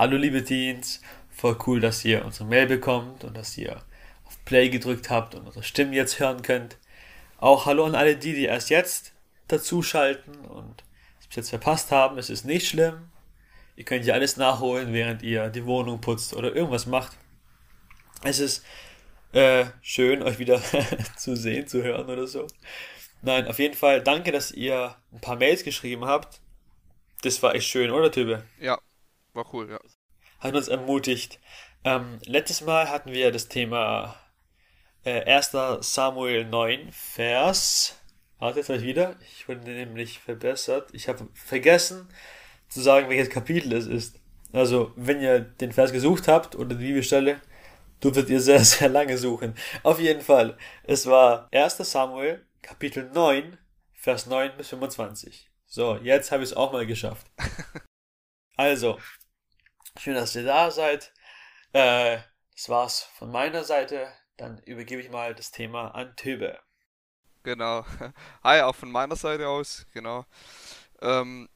[0.00, 3.82] Hallo liebe Teens, voll cool, dass ihr unsere Mail bekommt und dass ihr
[4.24, 6.78] auf Play gedrückt habt und unsere Stimmen jetzt hören könnt.
[7.36, 9.12] Auch hallo an alle die, die erst jetzt
[9.48, 10.84] dazuschalten und
[11.20, 12.16] es bis jetzt verpasst haben.
[12.16, 13.10] Es ist nicht schlimm.
[13.76, 17.18] Ihr könnt ja alles nachholen, während ihr die Wohnung putzt oder irgendwas macht.
[18.22, 18.64] Es ist
[19.34, 20.62] äh, schön, euch wieder
[21.18, 22.46] zu sehen, zu hören oder so.
[23.20, 26.40] Nein, auf jeden Fall danke, dass ihr ein paar Mails geschrieben habt.
[27.20, 28.44] Das war echt schön, oder Tübe?
[28.58, 28.78] Ja,
[29.34, 29.80] war cool, ja.
[30.38, 31.38] Hat uns ermutigt.
[31.84, 34.16] Ähm, letztes Mal hatten wir das Thema
[35.04, 35.56] äh, 1.
[35.80, 37.96] Samuel 9, Vers.
[38.38, 39.16] Warte, jetzt wieder.
[39.32, 40.90] Ich wurde nämlich verbessert.
[40.92, 42.08] Ich habe vergessen
[42.68, 44.20] zu sagen, welches Kapitel es ist.
[44.52, 47.40] Also, wenn ihr den Vers gesucht habt oder die Bibelstelle,
[48.02, 49.54] dürftet ihr sehr, sehr lange suchen.
[49.82, 50.56] Auf jeden Fall.
[50.84, 51.78] Es war 1.
[51.78, 53.58] Samuel Kapitel 9,
[53.92, 55.50] Vers 9 bis 25.
[55.66, 57.26] So, jetzt habe ich es auch mal geschafft.
[58.60, 59.00] Also,
[59.98, 61.14] schön, dass ihr da seid.
[61.72, 62.18] Äh,
[62.54, 64.12] das war's von meiner Seite.
[64.36, 66.60] Dann übergebe ich mal das Thema an Töbe.
[67.42, 67.86] Genau.
[68.44, 69.86] Hi, auch von meiner Seite aus.
[69.94, 70.26] Genau.
[71.00, 71.48] Ähm,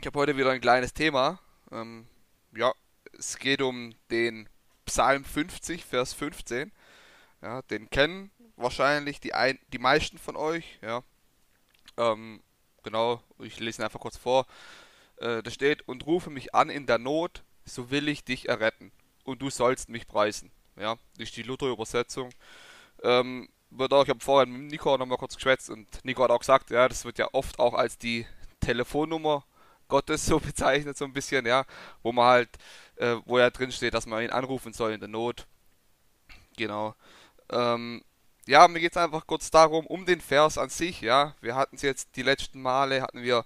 [0.00, 1.38] ich habe heute wieder ein kleines Thema.
[1.70, 2.08] Ähm,
[2.56, 2.72] ja,
[3.16, 4.48] es geht um den
[4.84, 6.72] Psalm 50, Vers 15.
[7.40, 10.80] Ja, den kennen wahrscheinlich die, ein, die meisten von euch.
[10.82, 11.04] Ja.
[11.96, 12.42] Ähm,
[12.82, 14.44] genau, ich lese ihn einfach kurz vor.
[15.22, 18.90] Äh, da steht, und rufe mich an in der Not, so will ich dich erretten.
[19.24, 20.50] Und du sollst mich preisen.
[20.76, 22.30] Ja, das ist die Luther-Übersetzung.
[23.02, 26.40] Ähm, wird auch, ich habe vorhin mit Nico nochmal kurz geschwätzt und Nico hat auch
[26.40, 28.26] gesagt, ja, das wird ja oft auch als die
[28.60, 29.44] Telefonnummer
[29.88, 31.64] Gottes so bezeichnet, so ein bisschen, ja,
[32.02, 32.50] wo man halt,
[32.96, 35.46] äh, wo ja drin steht, dass man ihn anrufen soll in der Not.
[36.56, 36.96] Genau.
[37.50, 38.02] Ähm,
[38.46, 41.36] ja, mir geht es einfach kurz darum, um den Vers an sich, ja.
[41.40, 43.44] Wir hatten es jetzt die letzten Male, hatten wir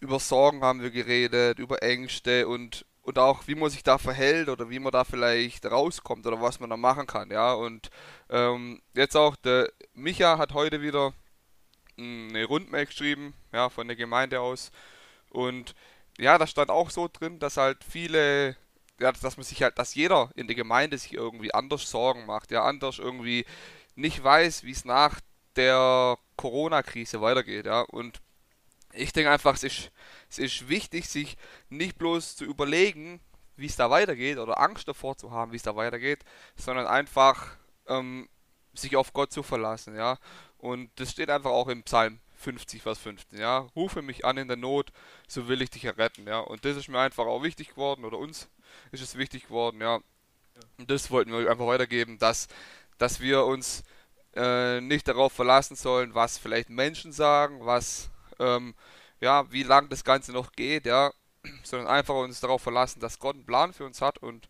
[0.00, 4.48] über Sorgen haben wir geredet, über Ängste und, und auch wie man sich da verhält
[4.48, 7.52] oder wie man da vielleicht rauskommt oder was man da machen kann, ja.
[7.52, 7.90] Und
[8.30, 11.12] ähm, jetzt auch, der Micha hat heute wieder
[11.98, 14.70] eine Rundmail geschrieben, ja, von der Gemeinde aus.
[15.28, 15.74] Und
[16.18, 18.56] ja, da stand auch so drin, dass halt viele,
[19.00, 22.50] ja, dass man sich halt, dass jeder in der Gemeinde sich irgendwie anders Sorgen macht,
[22.50, 23.44] ja, anders irgendwie
[23.96, 25.20] nicht weiß, wie es nach
[25.56, 27.82] der Corona-Krise weitergeht, ja.
[27.82, 28.20] Und
[28.92, 29.90] ich denke einfach, es ist,
[30.28, 31.36] es ist wichtig, sich
[31.68, 33.20] nicht bloß zu überlegen,
[33.56, 36.24] wie es da weitergeht oder Angst davor zu haben, wie es da weitergeht,
[36.56, 37.56] sondern einfach
[37.86, 38.28] ähm,
[38.74, 40.18] sich auf Gott zu verlassen, ja.
[40.58, 43.68] Und das steht einfach auch im Psalm 50, Vers 15, ja.
[43.76, 44.92] Rufe mich an in der Not,
[45.28, 46.38] so will ich dich erretten, ja.
[46.38, 48.48] Und das ist mir einfach auch wichtig geworden, oder uns
[48.92, 50.00] ist es wichtig geworden, ja.
[50.78, 52.48] Und das wollten wir einfach weitergeben, dass,
[52.98, 53.82] dass wir uns
[54.34, 58.09] äh, nicht darauf verlassen sollen, was vielleicht Menschen sagen, was
[58.40, 58.74] ähm,
[59.20, 61.12] ja, wie lang das Ganze noch geht, ja,
[61.62, 64.48] sondern einfach uns darauf verlassen, dass Gott einen Plan für uns hat und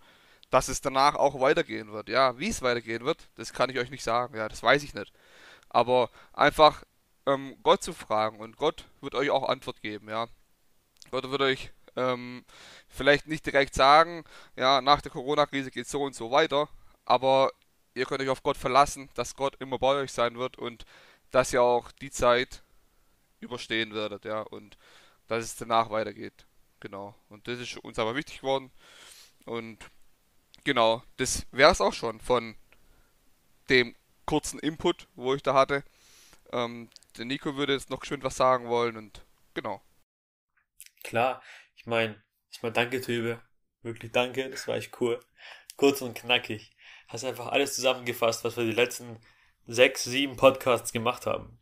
[0.51, 2.09] dass es danach auch weitergehen wird.
[2.09, 4.95] Ja, wie es weitergehen wird, das kann ich euch nicht sagen, ja, das weiß ich
[4.95, 5.12] nicht.
[5.69, 6.84] Aber einfach
[7.27, 10.27] ähm, Gott zu fragen und Gott wird euch auch Antwort geben, ja.
[11.11, 12.45] Gott wird euch ähm,
[12.89, 14.25] vielleicht nicht direkt sagen,
[14.56, 16.69] ja, nach der Corona-Krise geht so und so weiter,
[17.05, 17.50] aber
[17.95, 20.84] ihr könnt euch auf Gott verlassen, dass Gott immer bei euch sein wird und
[21.31, 22.62] dass ihr auch die Zeit
[23.41, 24.78] überstehen werdet, ja, und
[25.28, 26.47] dass es danach weitergeht.
[26.81, 27.15] Genau.
[27.28, 28.71] Und das ist uns aber wichtig geworden.
[29.45, 29.78] Und
[30.65, 32.56] genau, das wäre es auch schon von
[33.69, 33.95] dem
[34.27, 35.84] kurzen Input, wo ich da hatte.
[36.53, 39.25] Ähm, der Nico würde jetzt noch schön was sagen wollen und
[39.55, 39.83] genau.
[41.03, 41.43] Klar,
[41.77, 43.41] ich meine, ich meine, danke, Töbe.
[43.83, 45.21] Wirklich danke, das war echt cool.
[45.77, 46.71] Kurz und knackig.
[47.09, 49.19] Hast einfach alles zusammengefasst, was wir die letzten
[49.67, 51.59] sechs, sieben Podcasts gemacht haben.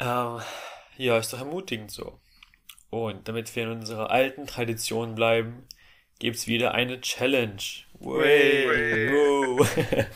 [0.00, 0.40] Ähm,
[0.96, 2.20] ja, ist doch ermutigend so.
[2.90, 5.66] Und damit wir in unserer alten Tradition bleiben,
[6.18, 7.62] gibt's wieder eine Challenge.
[7.94, 9.68] Wow.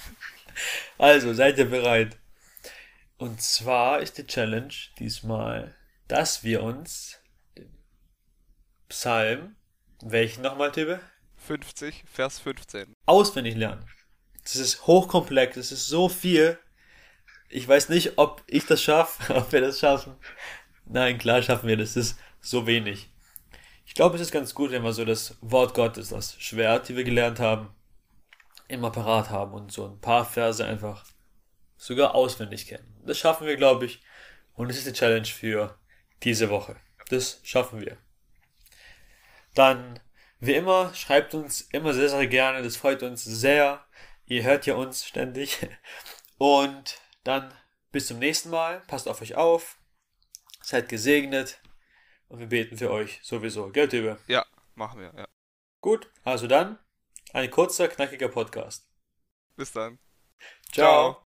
[0.98, 2.18] also, seid ihr bereit?
[3.18, 5.74] Und zwar ist die Challenge diesmal,
[6.08, 7.18] dass wir uns
[7.56, 7.70] den
[8.88, 9.56] Psalm,
[10.02, 11.00] welchen nochmal, Tippe?
[11.36, 12.94] 50, Vers 15.
[13.06, 13.84] Auswendig lernen.
[14.42, 16.58] Das ist hochkomplex, das ist so viel.
[17.50, 20.14] Ich weiß nicht, ob ich das schaffe, ob wir das schaffen.
[20.86, 21.94] Nein, klar schaffen wir das.
[21.94, 23.10] Das ist so wenig.
[23.84, 26.96] Ich glaube, es ist ganz gut, wenn wir so das Wort Gottes, das Schwert, die
[26.96, 27.74] wir gelernt haben,
[28.68, 31.04] immer parat haben und so ein paar Verse einfach
[31.76, 33.00] sogar auswendig kennen.
[33.04, 34.00] Das schaffen wir, glaube ich.
[34.54, 35.76] Und das ist die Challenge für
[36.22, 36.76] diese Woche.
[37.08, 37.96] Das schaffen wir.
[39.54, 39.98] Dann,
[40.38, 42.62] wie immer, schreibt uns immer sehr, sehr gerne.
[42.62, 43.84] Das freut uns sehr.
[44.26, 45.58] Ihr hört ja uns ständig.
[46.38, 47.52] Und dann
[47.92, 48.80] bis zum nächsten Mal.
[48.86, 49.78] Passt auf euch auf.
[50.62, 51.60] Seid gesegnet.
[52.28, 53.70] Und wir beten für euch sowieso.
[53.70, 54.18] Gell, Tübe?
[54.28, 55.26] Ja, machen wir, ja.
[55.80, 56.78] Gut, also dann
[57.32, 58.88] ein kurzer, knackiger Podcast.
[59.56, 59.98] Bis dann.
[60.72, 61.26] Ciao.